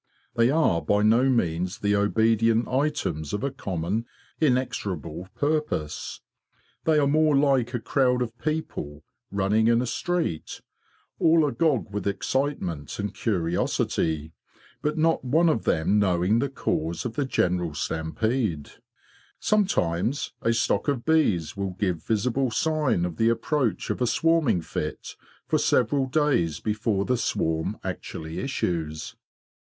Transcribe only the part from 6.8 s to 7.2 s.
They are